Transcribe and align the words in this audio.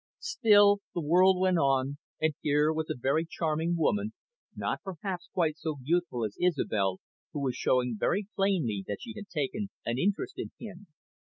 Still 0.23 0.79
the 0.95 1.01
world 1.01 1.39
went 1.39 1.59
on, 1.59 1.99
and 2.19 2.33
here 2.41 2.73
was 2.73 2.89
a 2.89 2.97
very 2.97 3.23
charming 3.23 3.75
woman, 3.77 4.13
not 4.55 4.81
perhaps 4.81 5.29
quite 5.31 5.59
so 5.59 5.77
youthful 5.83 6.25
as 6.25 6.39
Isobel, 6.41 6.99
who 7.33 7.39
was 7.41 7.55
showing 7.55 7.97
very 7.99 8.25
plainly 8.35 8.83
that 8.87 8.97
she 9.01 9.13
had 9.15 9.27
taken 9.27 9.69
an 9.85 9.99
interest 9.99 10.39
in 10.39 10.49
him. 10.57 10.87